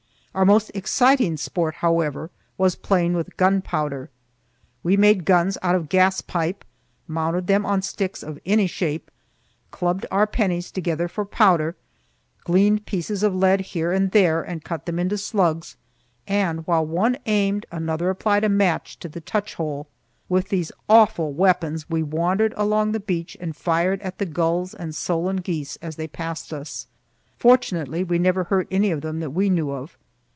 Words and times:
Our 0.33 0.45
most 0.45 0.71
exciting 0.73 1.35
sport, 1.35 1.75
however, 1.75 2.29
was 2.57 2.77
playing 2.77 3.15
with 3.15 3.35
gunpowder. 3.35 4.09
We 4.81 4.95
made 4.95 5.25
guns 5.25 5.57
out 5.61 5.75
of 5.75 5.89
gas 5.89 6.21
pipe, 6.21 6.63
mounted 7.05 7.47
them 7.47 7.65
on 7.65 7.81
sticks 7.81 8.23
of 8.23 8.39
any 8.45 8.65
shape, 8.65 9.11
clubbed 9.71 10.05
our 10.09 10.25
pennies 10.25 10.71
together 10.71 11.09
for 11.09 11.25
powder, 11.25 11.75
gleaned 12.45 12.85
pieces 12.85 13.23
of 13.23 13.35
lead 13.35 13.59
here 13.59 13.91
and 13.91 14.11
there 14.11 14.41
and 14.41 14.63
cut 14.63 14.85
them 14.85 14.99
into 14.99 15.17
slugs, 15.17 15.75
and, 16.25 16.65
while 16.65 16.85
one 16.85 17.17
aimed, 17.25 17.65
another 17.69 18.09
applied 18.09 18.45
a 18.45 18.49
match 18.49 18.97
to 18.99 19.09
the 19.09 19.19
touch 19.19 19.55
hole. 19.55 19.89
With 20.29 20.47
these 20.47 20.71
awful 20.87 21.33
weapons 21.33 21.89
we 21.89 22.03
wandered 22.03 22.53
along 22.55 22.93
the 22.93 23.01
beach 23.01 23.35
and 23.41 23.53
fired 23.53 23.99
at 24.01 24.17
the 24.17 24.25
gulls 24.25 24.73
and 24.73 24.95
solan 24.95 25.41
geese 25.41 25.75
as 25.81 25.97
they 25.97 26.07
passed 26.07 26.53
us. 26.53 26.87
Fortunately 27.37 28.01
we 28.05 28.17
never 28.17 28.45
hurt 28.45 28.69
any 28.71 28.91
of 28.91 29.01
them 29.01 29.19
that 29.19 29.31
we 29.31 29.49
knew 29.49 29.71
of. 29.71 29.97